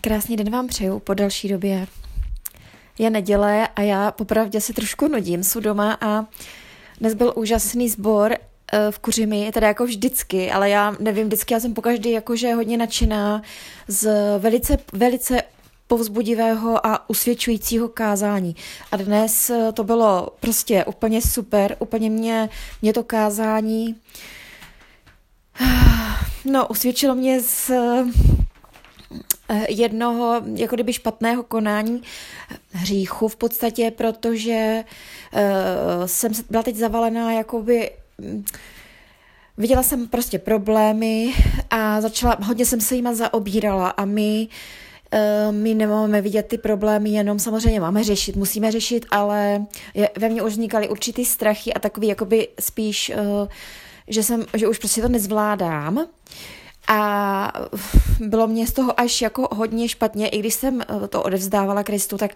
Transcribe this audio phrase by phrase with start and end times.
[0.00, 1.86] Krásný den vám přeju po další době.
[2.98, 6.26] Je neděle a já popravdě se trošku nudím, jsou doma a
[7.00, 11.60] dnes byl úžasný sbor eh, v Kuřimi, teda jako vždycky, ale já nevím, vždycky já
[11.60, 13.42] jsem pokaždý jakože hodně nadšená
[13.88, 15.42] z velice, velice
[15.86, 18.56] povzbudivého a usvědčujícího kázání.
[18.92, 22.48] A dnes eh, to bylo prostě úplně super, úplně mě,
[22.82, 23.96] mě to kázání
[26.44, 27.70] no, usvědčilo mě z
[29.68, 32.02] jednoho jako kdyby špatného konání
[32.72, 34.84] hříchu v podstatě, protože
[35.32, 35.40] uh,
[36.06, 38.44] jsem byla teď zavalená jakoby mm,
[39.58, 41.34] viděla jsem prostě problémy
[41.70, 44.48] a začala, hodně jsem se jima zaobírala a my
[45.50, 50.42] my nemáme vidět ty problémy, jenom samozřejmě máme řešit, musíme řešit, ale je, ve mně
[50.42, 53.12] už vznikaly určitý strachy a takový jakoby spíš,
[54.08, 56.06] že jsem, že už prostě to nezvládám.
[56.88, 57.52] A
[58.20, 62.16] bylo mě z toho až jako hodně špatně, i když jsem eh, to odevzdávala Kristu,
[62.16, 62.30] tak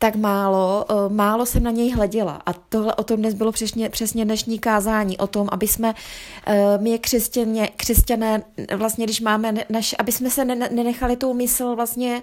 [0.00, 2.42] tak málo, eh, málo jsem na něj hleděla.
[2.46, 5.94] A tohle o tom dnes bylo přesně, přesně dnešní kázání, o tom, aby jsme,
[6.46, 8.42] eh, my křesťané, křesťané,
[8.76, 12.22] vlastně když máme, naš, aby jsme se nenechali tou mysl vlastně,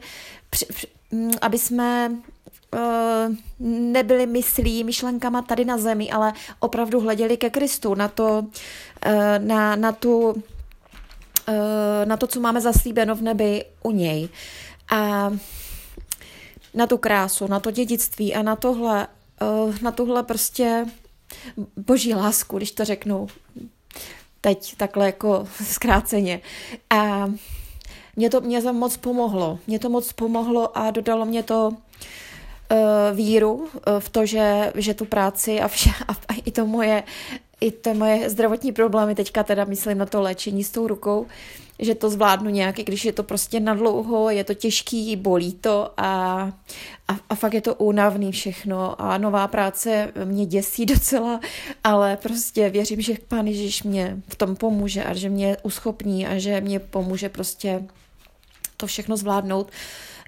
[1.11, 2.11] mm, aby jsme
[3.59, 8.45] nebyli myslí, myšlenkama tady na zemi, ale opravdu hleděli ke Kristu, na to,
[9.39, 10.43] na, na tu
[12.05, 14.29] na to, co máme zaslíbeno v nebi u něj.
[14.89, 15.31] A
[16.73, 19.07] na tu krásu, na to dědictví a na tohle,
[19.41, 20.85] eh, na tohle prostě
[21.77, 23.27] boží lásku, když to řeknu
[24.41, 26.41] teď takhle jako zkráceně.
[26.89, 27.31] A
[28.15, 29.59] mě to, mě moc pomohlo.
[29.67, 33.67] Mě to moc pomohlo a dodalo mě to uh, víru
[33.99, 37.03] v to, že, že tu práci a, vše, a, a i to moje
[37.61, 41.25] i ty moje zdravotní problémy, teďka teda myslím na to léčení s tou rukou,
[41.79, 45.91] že to zvládnu nějak, když je to prostě na dlouho, je to těžký, bolí to
[45.97, 46.41] a,
[47.07, 51.39] a, a fakt je to únavný všechno a nová práce mě děsí docela,
[51.83, 56.37] ale prostě věřím, že Pán Ježíš mě v tom pomůže a že mě uschopní a
[56.37, 57.83] že mě pomůže prostě
[58.77, 59.71] to všechno zvládnout.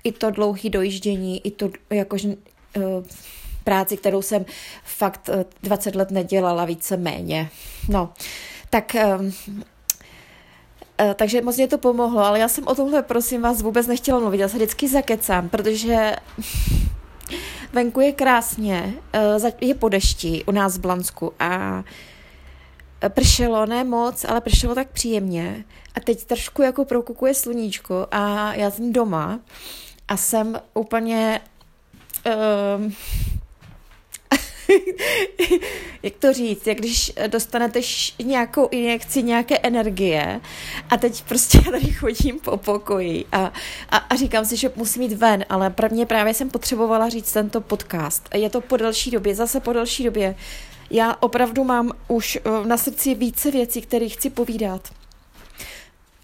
[0.03, 3.03] I to dlouhé dojíždění, i to jakože uh,
[3.67, 4.45] práci, kterou jsem
[4.83, 5.29] fakt
[5.63, 7.49] 20 eh, let nedělala více méně.
[7.89, 8.13] No,
[8.69, 9.33] tak um,
[11.15, 14.37] takže moc mě to pomohlo, ale já jsem o tomhle, prosím vás, vůbec nechtěla mluvit.
[14.37, 16.15] Já se vždycky zakecám, protože
[17.73, 18.93] venku je krásně,
[19.61, 21.83] je po dešti u nás v Blansku a
[23.09, 25.65] pršelo, ne moc, ale pršelo tak příjemně.
[25.95, 29.39] A teď trošku jako prokukuje sluníčko a já jsem doma
[30.07, 31.41] a jsem úplně
[32.77, 32.95] um,
[36.03, 37.79] jak to říct, jak když dostanete
[38.23, 40.41] nějakou injekci nějaké energie
[40.89, 43.53] a teď prostě tady chodím po pokoji a,
[43.89, 47.61] a, a říkám si, že musím jít ven, ale prvně právě jsem potřebovala říct tento
[47.61, 48.29] podcast.
[48.33, 50.35] Je to po delší době, zase po delší době.
[50.91, 54.89] Já opravdu mám už eh, na srdci více věcí, které chci povídat.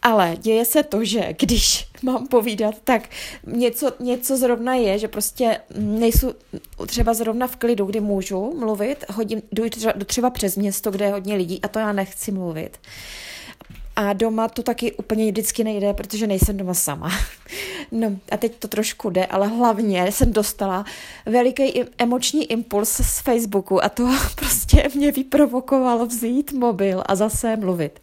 [0.04, 3.10] Ale děje se to, že když mám povídat, tak
[3.48, 6.34] něco, něco zrovna je, že prostě nejsou
[6.88, 11.12] třeba zrovna v klidu, kdy můžu mluvit, hodím, jdu třeba, třeba přes město, kde je
[11.12, 12.78] hodně lidí a to já nechci mluvit.
[13.96, 17.12] A doma to taky úplně vždycky nejde, protože nejsem doma sama.
[17.92, 20.86] No a teď to trošku jde, ale hlavně jsem dostala
[21.26, 28.00] veliký emoční impuls z Facebooku a to prostě mě vyprovokovalo vzít mobil a zase mluvit.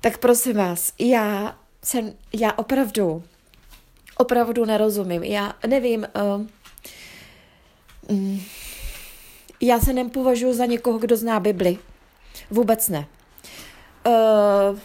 [0.00, 3.22] Tak prosím vás, já jsem, já opravdu,
[4.16, 5.22] opravdu nerozumím.
[5.22, 6.06] Já nevím,
[8.10, 8.46] uh,
[9.60, 11.78] já se nepovažuji za někoho, kdo zná Bibli.
[12.50, 13.06] Vůbec ne.
[14.06, 14.78] Uh,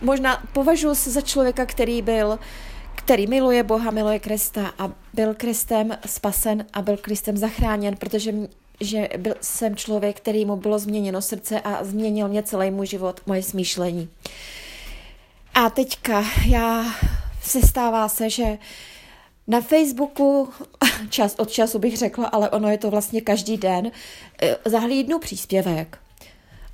[0.00, 2.38] možná považuji se za člověka, který byl,
[2.94, 8.32] který miluje Boha, miluje Krista a byl Kristem spasen a byl Kristem zachráněn, protože
[8.80, 13.20] že byl, jsem člověk, který mu bylo změněno srdce a změnil mě celý můj život,
[13.26, 14.08] moje smýšlení.
[15.54, 16.84] A teďka já
[17.42, 18.58] se stává se, že
[19.46, 20.48] na Facebooku,
[21.10, 23.90] čas od času bych řekla, ale ono je to vlastně každý den,
[24.42, 25.98] eh, zahlídnu příspěvek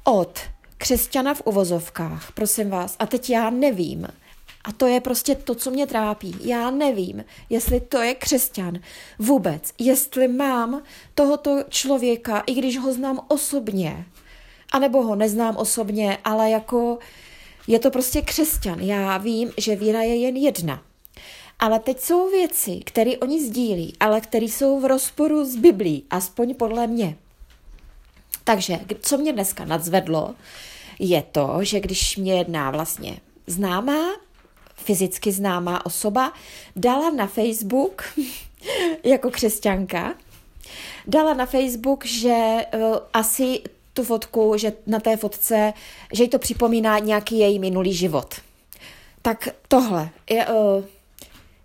[0.04, 0.38] od
[0.78, 2.96] křesťana v uvozovkách, prosím vás.
[2.98, 4.06] A teď já nevím,
[4.66, 6.36] a to je prostě to, co mě trápí.
[6.40, 8.78] Já nevím, jestli to je křesťan
[9.18, 10.82] vůbec, jestli mám
[11.14, 14.06] tohoto člověka, i když ho znám osobně,
[14.72, 16.98] anebo ho neznám osobně, ale jako
[17.66, 18.80] je to prostě křesťan.
[18.80, 20.82] Já vím, že víra je jen jedna.
[21.58, 26.54] Ale teď jsou věci, které oni sdílí, ale které jsou v rozporu s Biblí, aspoň
[26.54, 27.16] podle mě.
[28.44, 30.34] Takže, co mě dneska nadzvedlo,
[30.98, 34.25] je to, že když mě jedná vlastně známá
[34.76, 36.32] fyzicky známá osoba,
[36.76, 38.04] dala na Facebook
[39.04, 40.14] jako křesťanka,
[41.06, 42.80] dala na Facebook, že uh,
[43.12, 43.62] asi
[43.92, 45.72] tu fotku, že na té fotce,
[46.12, 48.34] že jí to připomíná nějaký její minulý život.
[49.22, 50.84] Tak tohle je, uh,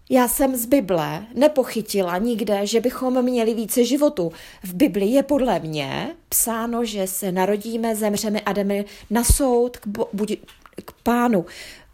[0.09, 4.31] já jsem z Bible nepochytila nikde, že bychom měli více životu.
[4.63, 9.87] V Bibli je podle mě psáno, že se narodíme, zemřeme a jdeme na soud k,
[9.87, 10.37] bo, buď,
[10.85, 11.45] k pánu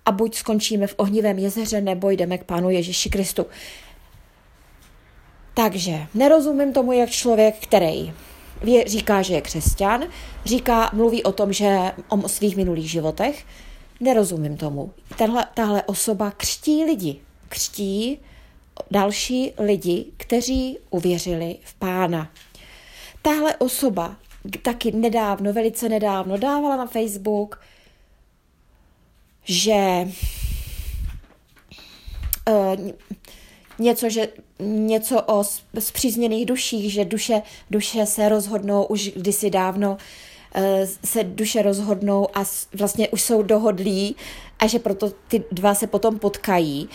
[0.08, 3.46] a buď skončíme v ohnivém jezeře, nebo jdeme k pánu Ježíši Kristu.
[5.54, 8.14] Takže nerozumím tomu, jak člověk, který
[8.64, 10.04] vě, říká, že je křesťan,
[10.46, 13.46] říká, mluví o tom, že o svých minulých životech,
[14.00, 14.92] nerozumím tomu.
[15.18, 17.20] Tenhle, tahle osoba křtí lidi
[17.50, 18.20] křtí
[18.92, 22.32] další lidi, kteří uvěřili v pána.
[23.22, 24.16] Tahle osoba
[24.62, 27.62] taky nedávno, velice nedávno dávala na Facebook,
[29.48, 30.08] že
[32.50, 32.90] uh,
[33.80, 34.28] něco, že
[34.60, 35.44] něco o
[35.80, 37.42] zpřízněných duších, že duše,
[37.72, 39.92] duše se rozhodnou už kdysi dávno
[40.56, 40.62] uh,
[41.06, 44.16] se duše rozhodnou a vlastně už jsou dohodlí
[44.60, 46.90] a že proto ty dva se potom potkají.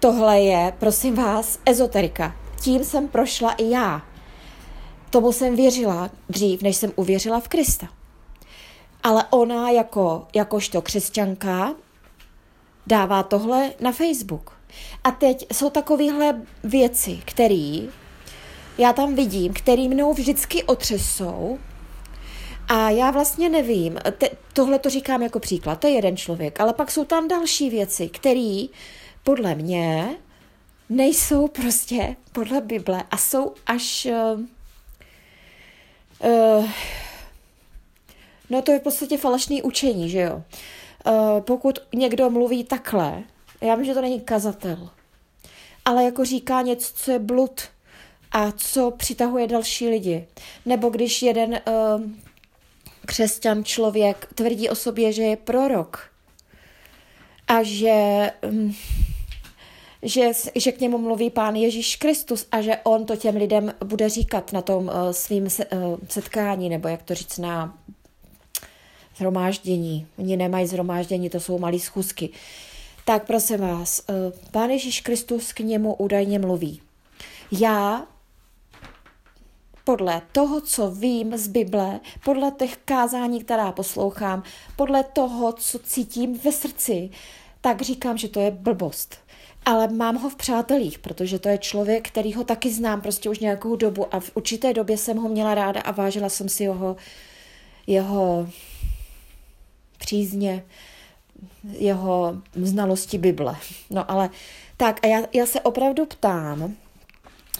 [0.00, 2.36] Tohle je, prosím vás, ezoterika.
[2.60, 4.02] Tím jsem prošla i já.
[5.10, 7.88] Tomu jsem věřila dřív, než jsem uvěřila v Krista.
[9.02, 11.74] Ale ona jako, jakožto křesťanka
[12.86, 14.56] dává tohle na Facebook.
[15.04, 17.78] A teď jsou takovéhle věci, které
[18.78, 21.58] já tam vidím, které mnou vždycky otřesou
[22.68, 26.72] a já vlastně nevím, te, tohle to říkám jako příklad, to je jeden člověk, ale
[26.72, 28.64] pak jsou tam další věci, které
[29.24, 30.16] podle mě
[30.88, 34.06] nejsou prostě podle Bible a jsou až...
[34.10, 34.40] Uh,
[36.30, 36.70] uh,
[38.50, 40.34] no to je v podstatě falešný učení, že jo.
[40.36, 40.42] Uh,
[41.40, 43.22] pokud někdo mluví takhle,
[43.60, 44.90] já vím, že to není kazatel,
[45.84, 47.60] ale jako říká něco, co je blud
[48.32, 50.26] a co přitahuje další lidi.
[50.66, 52.02] Nebo když jeden uh,
[53.06, 56.10] křesťan člověk tvrdí o sobě, že je prorok
[57.48, 58.30] a že...
[58.48, 58.74] Um,
[60.04, 64.08] že, že k němu mluví pán Ježíš Kristus a že on to těm lidem bude
[64.08, 67.78] říkat na tom uh, svým se, uh, setkání, nebo jak to říct, na
[69.16, 70.06] zhromáždění.
[70.18, 72.30] Oni nemají zhromáždění, to jsou malé schůzky.
[73.04, 74.14] Tak prosím vás, uh,
[74.50, 76.80] pán Ježíš Kristus k němu údajně mluví.
[77.52, 78.06] Já
[79.84, 84.42] podle toho, co vím z Bible, podle těch kázání, která poslouchám,
[84.76, 87.10] podle toho, co cítím ve srdci,
[87.60, 89.22] tak říkám, že to je blbost
[89.64, 93.38] ale mám ho v přátelích, protože to je člověk, který ho taky znám prostě už
[93.38, 96.96] nějakou dobu a v určité době jsem ho měla ráda a vážila jsem si jeho,
[97.86, 98.48] jeho
[100.02, 100.64] přízně,
[101.78, 103.56] jeho znalosti Bible.
[103.90, 104.30] No ale
[104.76, 106.74] tak a já, já se opravdu ptám,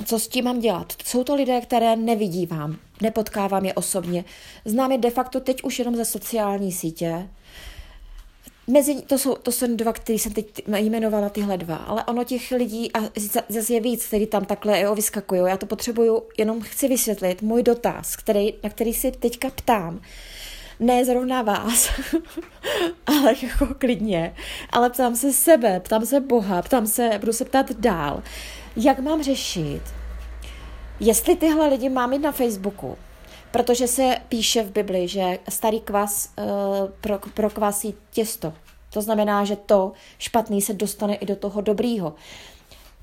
[0.05, 0.93] co s tím mám dělat?
[1.05, 4.25] Jsou to lidé, které nevidívám, nepotkávám je osobně,
[4.65, 7.29] znám je de facto teď už jenom ze sociální sítě,
[8.67, 10.47] Mezi, to, jsou, to jsou dva, který jsem teď
[10.77, 12.99] jmenovala, tyhle dva, ale ono těch lidí, a
[13.49, 15.43] zase je víc, který tam takhle jo, vyskakují.
[15.47, 20.01] Já to potřebuju, jenom chci vysvětlit můj dotaz, který, na který si teďka ptám.
[20.83, 21.91] Ne zrovna vás,
[23.07, 24.35] ale jako klidně.
[24.71, 28.23] Ale ptám se sebe, ptám se Boha, ptám se, budu se ptát dál.
[28.77, 29.83] Jak mám řešit,
[31.01, 32.97] jestli tyhle lidi mám mít na Facebooku,
[33.53, 36.45] Protože se píše v Bibli, že starý kvas uh,
[37.01, 38.53] pro, prokvasí těsto.
[38.93, 42.15] To znamená, že to špatný se dostane i do toho dobrýho.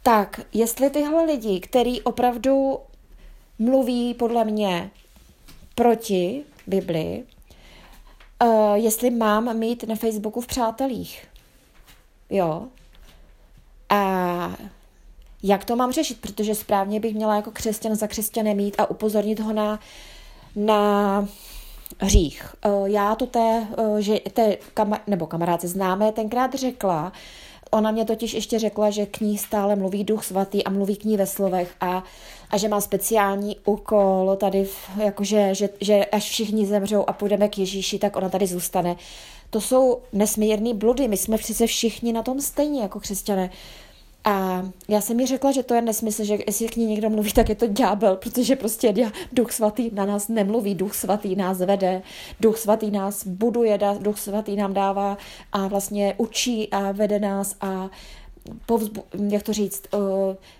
[0.04, 2.78] Tak, jestli tyhle lidi, který opravdu
[3.60, 4.92] mluví podle mě
[5.76, 7.24] proti Bibli,
[8.44, 11.28] uh, jestli mám mít na Facebooku v přátelích.
[12.30, 12.68] Jo.
[13.90, 14.56] A
[15.44, 16.22] jak to mám řešit?
[16.22, 19.80] Protože správně bych měla jako křesťan za křesťanem mít a upozornit ho na
[20.56, 21.28] na
[22.00, 22.56] hřích.
[22.66, 27.12] Eh, já to té, eh, že té kama, nebo kamarádce známé tenkrát řekla,
[27.72, 31.04] Ona mě totiž ještě řekla, že k ní stále mluví duch svatý a mluví k
[31.04, 32.04] ní ve slovech a,
[32.50, 34.68] a že má speciální úkol tady,
[35.04, 38.96] jakože, že, že až všichni zemřou a půjdeme k Ježíši, tak ona tady zůstane.
[39.50, 43.50] To jsou nesmírný bludy, my jsme přece všichni na tom stejně jako křesťané.
[44.24, 47.34] A já jsem mi řekla, že to je nesmysl, že jestli k ní někdo mluví,
[47.34, 52.02] tak je to ďábel, protože prostě duch svatý na nás nemluví, duch svatý nás vede,
[52.40, 55.18] duch svatý nás buduje, duch svatý nám dává
[55.52, 57.90] a vlastně učí a vede nás a
[58.66, 59.84] povzbu, jak to říct,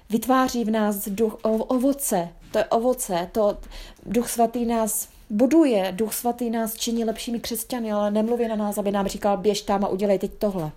[0.10, 3.58] vytváří v nás duch, ovoce, to je ovoce, to
[4.06, 8.92] duch svatý nás buduje, duch svatý nás činí lepšími křesťany, ale nemluví na nás, aby
[8.92, 10.72] nám říkal, běž tam a udělej teď tohle.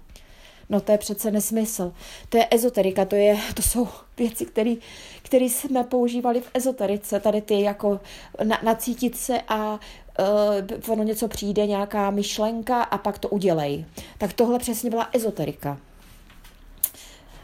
[0.73, 1.93] No to je přece nesmysl.
[2.29, 4.47] To je ezoterika, to, je, to jsou věci,
[5.23, 8.00] které jsme používali v ezoterice, tady ty jako
[8.45, 13.85] na, nacítit se a uh, ono něco přijde, nějaká myšlenka a pak to udělej.
[14.19, 15.79] Tak tohle přesně byla ezoterika.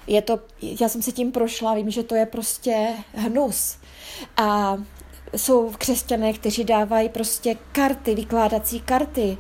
[0.07, 0.41] Je to,
[0.81, 3.79] já jsem si tím prošla, vím, že to je prostě hnus.
[4.37, 4.79] A
[5.37, 9.39] jsou křesťané, kteří dávají prostě karty, vykládací karty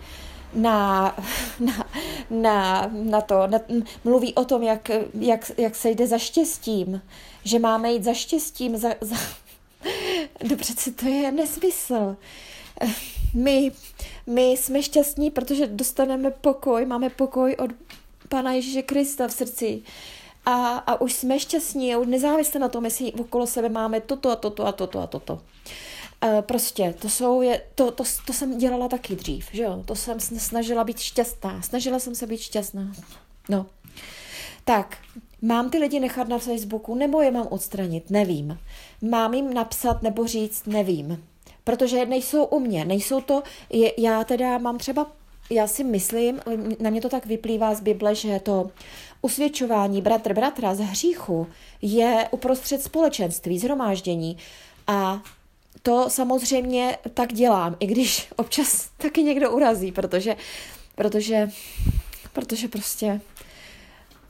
[0.54, 1.16] na,
[1.60, 1.86] na,
[2.30, 3.60] na, na to, na,
[4.04, 7.02] mluví o tom, jak, jak, jak se jde za štěstím,
[7.44, 9.16] že máme jít za štěstím, za, za...
[10.50, 12.16] No přece to je nesmysl.
[13.34, 13.72] My,
[14.26, 17.70] my jsme šťastní, protože dostaneme pokoj, máme pokoj od
[18.28, 19.82] Pana Ježíše Krista v srdci.
[20.46, 24.36] A, a už jsme šťastní, už nezávisle na tom, jestli okolo sebe máme toto a
[24.36, 25.40] toto a toto a toto.
[26.24, 29.94] Uh, prostě, to jsou, je, to, to, to jsem dělala taky dřív, že jo, to
[29.94, 32.92] jsem snažila být šťastná, snažila jsem se být šťastná,
[33.48, 33.66] no.
[34.64, 34.98] Tak,
[35.42, 38.58] mám ty lidi nechat na Facebooku, nebo je mám odstranit, nevím.
[39.02, 41.24] Mám jim napsat nebo říct, nevím.
[41.64, 45.12] Protože nejsou u mě, nejsou to, je, já teda mám třeba,
[45.50, 46.40] já si myslím,
[46.80, 48.70] na mě to tak vyplývá z Bible, že to
[49.22, 51.46] usvědčování bratr bratra z hříchu
[51.82, 54.36] je uprostřed společenství, zhromáždění
[54.86, 55.22] a
[55.82, 60.36] to samozřejmě tak dělám, i když občas taky někdo urazí, protože,
[60.94, 61.50] protože,
[62.32, 63.20] protože prostě,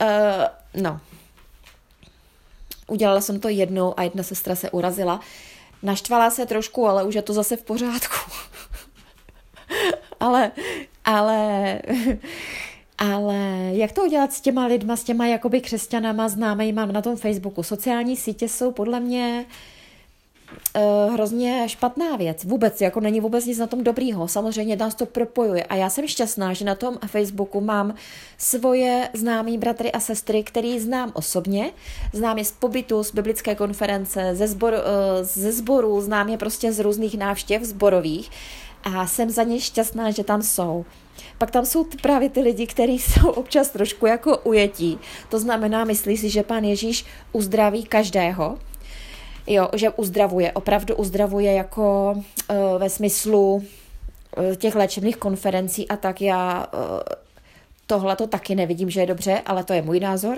[0.01, 0.99] uh, no,
[2.87, 5.19] udělala jsem to jednou a jedna sestra se urazila.
[5.83, 8.31] Naštvala se trošku, ale už je to zase v pořádku.
[10.19, 10.51] ale,
[11.05, 11.81] ale,
[12.97, 13.37] ale
[13.71, 17.63] jak to udělat s těma lidma, s těma jakoby křesťanama známejma na tom Facebooku?
[17.63, 19.53] Sociální sítě jsou podle mě uh,
[20.75, 22.43] uh, hrozně špatná věc.
[22.43, 24.27] Vůbec, jako není vůbec nic na tom dobrýho.
[24.27, 25.63] Samozřejmě nás to propojuje.
[25.63, 27.93] A já jsem šťastná, že na tom Facebooku mám
[28.37, 31.71] svoje známí bratry a sestry, který znám osobně.
[32.13, 34.79] Znám je z pobytu, z biblické konference, ze, zbor, uh,
[35.21, 38.31] ze zborů, znám je prostě z různých návštěv zborových.
[38.83, 40.85] A jsem za ně šťastná, že tam jsou.
[41.37, 44.99] Pak tam jsou právě ty lidi, kteří jsou občas trošku jako ujetí.
[45.29, 48.57] To znamená, myslí si, že pán Ježíš uzdraví každého,
[49.51, 53.63] Jo, že uzdravuje, opravdu uzdravuje jako uh, ve smyslu uh,
[54.55, 56.79] těch léčebných konferencí a tak já uh,
[57.87, 60.37] tohle to taky nevidím, že je dobře, ale to je můj názor.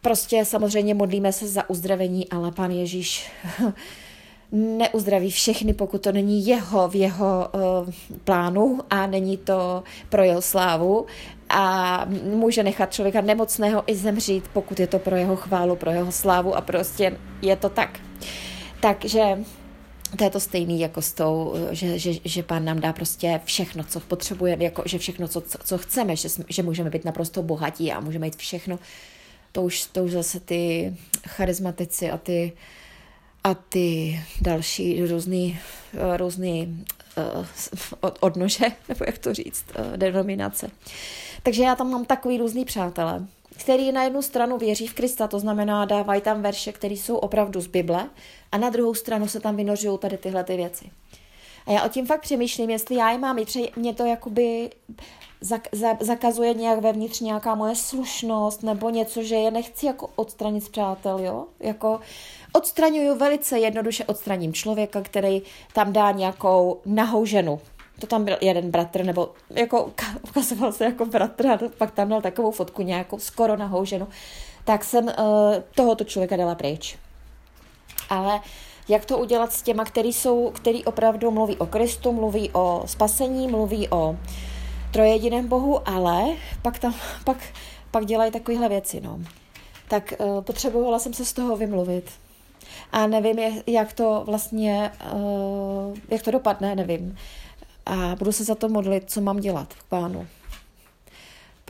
[0.00, 3.30] Prostě samozřejmě modlíme se za uzdravení, ale pan Ježíš
[4.52, 7.92] neuzdraví všechny, pokud to není jeho v jeho uh,
[8.24, 11.06] plánu a není to pro jeho slávu
[11.48, 16.12] a může nechat člověka nemocného i zemřít, pokud je to pro jeho chválu, pro jeho
[16.12, 18.00] slávu a prostě je to tak.
[18.80, 19.38] Takže
[20.16, 23.84] to je to stejný jako s tou, že, že, že pán nám dá prostě všechno,
[23.84, 28.00] co potřebujeme, jako, že všechno, co, co, chceme, že, že můžeme být naprosto bohatí a
[28.00, 28.78] můžeme mít všechno.
[29.52, 30.94] To už, to už zase ty
[31.28, 32.52] charizmatici a ty,
[33.44, 35.58] a ty další různý,
[36.16, 36.84] různý
[37.16, 40.70] uh, odnože, nebo jak to říct, uh, denominace.
[41.42, 45.38] Takže já tam mám takový různý přátelé, který na jednu stranu věří v Krista, to
[45.38, 48.10] znamená dávají tam verše, které jsou opravdu z Bible,
[48.52, 50.90] a na druhou stranu se tam vynořují tady tyhle ty věci.
[51.66, 53.38] A já o tím fakt přemýšlím, jestli já je mám,
[53.76, 54.70] mě to jakoby
[55.40, 60.64] zak, za, zakazuje nějak vevnitř nějaká moje slušnost nebo něco, že je nechci jako odstranit
[60.64, 61.46] z přátel, jo?
[61.60, 62.00] Jako
[62.52, 65.42] odstraňuju velice jednoduše, odstraním člověka, který
[65.72, 67.60] tam dá nějakou nahou ženu.
[68.00, 69.92] To tam byl jeden bratr, nebo jako
[70.28, 74.08] ukazoval se jako bratr a pak tam dal takovou fotku nějakou skoro nahou ženu.
[74.64, 75.12] Tak jsem uh,
[75.74, 76.98] tohoto člověka dala pryč.
[78.10, 78.40] Ale
[78.88, 83.48] jak to udělat s těma, který, jsou, který opravdu mluví o Kristu, mluví o spasení,
[83.48, 84.16] mluví o
[84.92, 86.24] trojediném Bohu, ale
[86.62, 87.36] pak, tam, pak,
[87.90, 89.00] pak dělají takovéhle věci.
[89.00, 89.18] No.
[89.88, 92.10] Tak uh, potřebovala jsem se z toho vymluvit.
[92.92, 97.16] A nevím, jak to vlastně, uh, jak to dopadne, nevím.
[97.86, 100.26] A budu se za to modlit, co mám dělat k pánu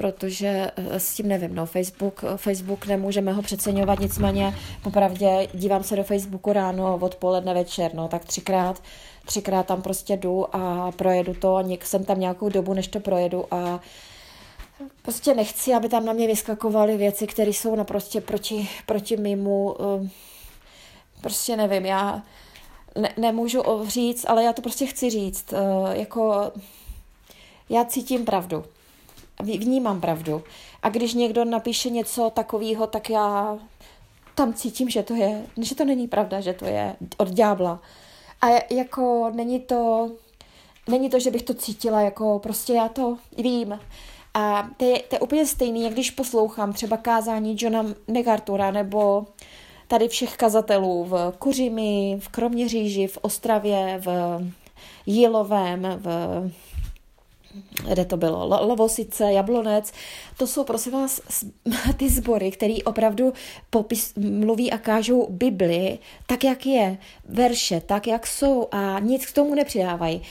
[0.00, 5.96] protože eh, s tím nevím, no, Facebook, Facebook nemůžeme ho přeceňovat, nicméně popravdě dívám se
[5.96, 8.82] do Facebooku ráno, odpoledne, večer, no, tak třikrát,
[9.26, 11.56] třikrát tam prostě jdu a projedu to.
[11.56, 13.80] A něk, jsem tam nějakou dobu, než to projedu a
[15.02, 20.08] prostě nechci, aby tam na mě vyskakovaly věci, které jsou naprosto proti, proti mimo, eh,
[21.20, 22.22] prostě nevím, já
[22.98, 26.52] ne, nemůžu říct, ale já to prostě chci říct, eh, jako
[27.68, 28.64] já cítím pravdu
[29.42, 30.42] vnímám pravdu.
[30.82, 33.58] A když někdo napíše něco takového, tak já
[34.34, 37.80] tam cítím, že to je, že to není pravda, že to je od ďábla.
[38.40, 40.10] A jako není to,
[40.88, 43.80] není to, že bych to cítila, jako prostě já to vím.
[44.34, 49.26] A to je, to je úplně stejný, jak když poslouchám třeba kázání Johna MacArthura nebo
[49.90, 54.38] tady všech kazatelů v Kuřimi, v Kroměříži, v Ostravě, v
[55.06, 56.08] Jílovém, v
[57.88, 59.92] kde to bylo, Lovosice, Jablonec,
[60.36, 61.20] to jsou prosím vás
[61.96, 63.32] ty sbory, které opravdu
[63.70, 69.34] popis, mluví a kážou Bibli tak, jak je, verše, tak, jak jsou a nic k
[69.34, 70.22] tomu nepřidávají.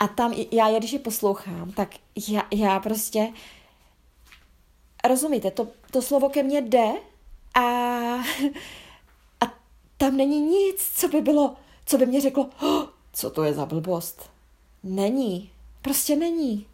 [0.00, 1.94] A tam já, když je poslouchám, tak
[2.28, 3.28] já, já prostě,
[5.08, 6.88] rozumíte, to, to slovo ke mně jde
[7.54, 7.62] a
[9.96, 11.54] tam není nic, co by bylo,
[11.86, 14.30] co by mě řeklo, oh, co to je za blbost.
[14.82, 15.50] Není.
[15.82, 16.66] Prostě není.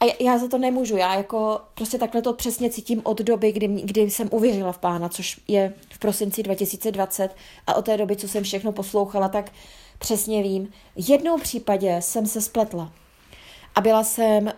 [0.00, 0.96] A já za to nemůžu.
[0.96, 5.08] Já jako prostě takhle to přesně cítím od doby, kdy, kdy jsem uvěřila v pána,
[5.08, 9.52] což je v prosinci 2020 a od té doby, co jsem všechno poslouchala, tak
[9.98, 10.68] přesně vím.
[10.96, 12.92] Jednou případě jsem se spletla.
[13.74, 14.50] A byla jsem, uh,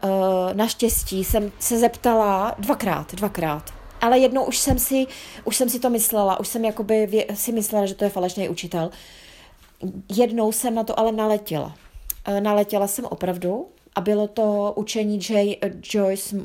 [0.52, 3.75] naštěstí, jsem se zeptala dvakrát, dvakrát.
[4.06, 5.06] Ale jednou už jsem si,
[5.44, 8.48] už jsem si to myslela, už jsem jakoby vě, si myslela, že to je falešný
[8.48, 8.90] učitel.
[10.16, 11.74] Jednou jsem na to ale naletěla.
[12.28, 15.58] Uh, naletěla jsem opravdu a bylo to učení J,
[15.94, 16.36] Joyce,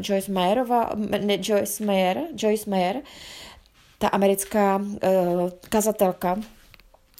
[0.00, 0.90] Joyce Mayerova,
[1.20, 2.96] ne, Joyce Mayer, Joyce Mayer,
[3.98, 6.38] ta americká uh, kazatelka,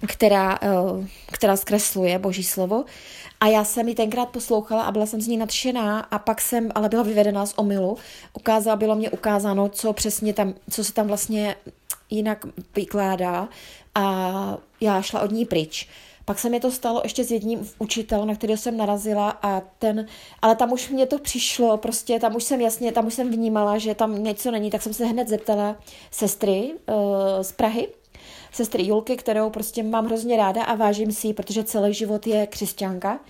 [0.06, 2.84] která, uh, která zkresluje boží slovo.
[3.40, 6.70] A já jsem ji tenkrát poslouchala a byla jsem z ní nadšená a pak jsem
[6.75, 7.96] ale byla vyvedená z omylu.
[8.34, 11.56] Ukázala, bylo mě ukázáno, co přesně tam, co se tam vlastně
[12.11, 12.46] jinak
[12.76, 13.49] vykládá
[13.94, 15.88] a já šla od ní pryč.
[16.25, 20.06] Pak se mi to stalo ještě s jedním učitelem, na kterého jsem narazila a ten,
[20.42, 23.78] ale tam už mě to přišlo, prostě tam už jsem jasně, tam už jsem vnímala,
[23.78, 25.76] že tam něco není, tak jsem se hned zeptala
[26.11, 26.94] sestry uh,
[27.42, 27.88] z Prahy,
[28.54, 32.46] sestry Julky, kterou prostě mám hrozně ráda a vážím si ji, protože celý život je
[32.46, 33.20] křesťanka.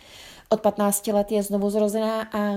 [0.49, 2.55] Od 15 let je znovu zrozená a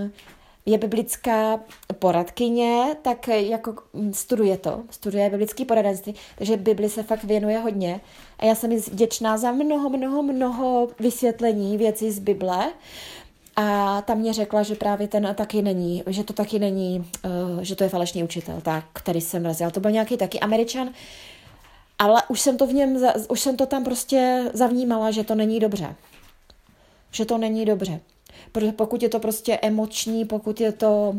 [0.66, 1.60] je biblická
[2.00, 3.76] poradkyně, tak jako
[4.12, 8.02] studuje to, studuje biblický poradenství, takže Bibli se fakt věnuje hodně.
[8.40, 12.74] A já jsem vděčná za mnoho, mnoho, mnoho vysvětlení věcí z Bible.
[13.56, 17.76] A tam mě řekla, že právě ten taky není, že to taky není, uh, že
[17.76, 19.70] to je falešný učitel, tak, který jsem razila.
[19.70, 20.90] To byl nějaký taky američan,
[22.00, 25.60] ale už jsem to v něm, už jsem to tam prostě zavnímala, že to není
[25.60, 25.96] dobře.
[27.12, 28.00] Že to není dobře.
[28.52, 31.16] Protože pokud je to prostě emoční, pokud je to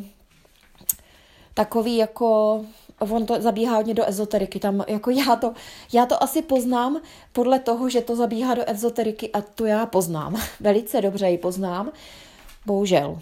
[1.54, 2.60] takový jako
[2.98, 5.54] on to zabíhá hodně do ezoteriky, tam jako já to,
[5.92, 7.00] já to asi poznám
[7.32, 11.92] podle toho, že to zabíhá do ezoteriky a to já poznám, velice dobře ji poznám,
[12.66, 13.18] bohužel.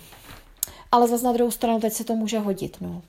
[0.92, 3.02] Ale zase na druhou stranu teď se to může hodit, no.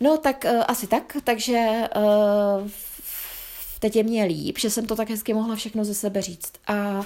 [0.00, 2.70] No tak uh, asi tak, takže uh,
[3.80, 6.52] teď je mě líp, že jsem to tak hezky mohla všechno ze sebe říct.
[6.66, 7.02] A,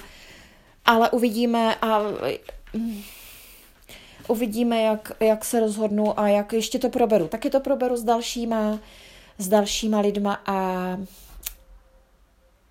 [0.85, 2.01] ale uvidíme a
[4.27, 7.27] uvidíme, jak, jak se rozhodnu a jak ještě to proberu.
[7.27, 8.79] Taky to proberu s dalšíma,
[9.37, 10.57] s dalšíma lidma a,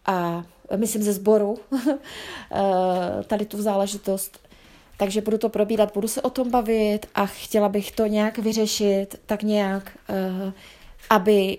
[0.06, 0.44] a
[0.76, 1.58] myslím ze sboru
[2.52, 4.38] eh, tady tu záležitost.
[4.96, 9.20] Takže budu to probírat, budu se o tom bavit a chtěla bych to nějak vyřešit,
[9.26, 10.52] tak nějak, eh,
[11.10, 11.58] aby,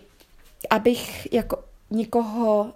[0.69, 2.73] abych jako nikoho,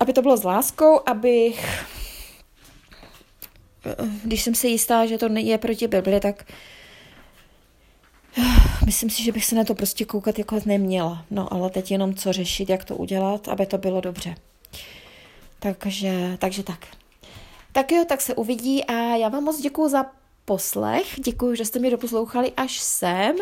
[0.00, 1.84] aby to bylo s láskou, abych
[4.24, 6.44] když jsem si jistá, že to je proti Bibli, tak
[8.86, 11.24] myslím si, že bych se na to prostě koukat jako neměla.
[11.30, 14.34] No ale teď jenom co řešit, jak to udělat, aby to bylo dobře.
[15.58, 16.86] Takže, takže tak.
[17.72, 20.06] Tak jo, tak se uvidí a já vám moc děkuji za
[20.50, 21.20] poslech.
[21.24, 23.36] Děkuji, že jste mě doposlouchali až sem,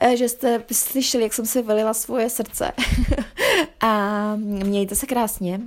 [0.00, 2.72] eh, že jste slyšeli, jak jsem si vylila svoje srdce.
[3.80, 5.60] a mějte se krásně,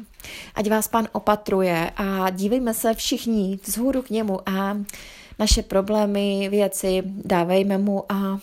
[0.55, 4.77] ať vás pán opatruje a dívejme se všichni vzhůru k němu a
[5.39, 8.39] naše problémy, věci dávejme mu a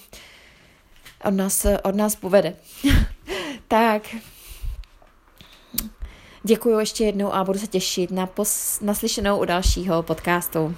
[1.24, 2.56] od nás, od nás povede.
[3.68, 4.02] tak,
[6.42, 10.74] děkuji ještě jednou a budu se těšit na pos, naslyšenou u dalšího podcastu.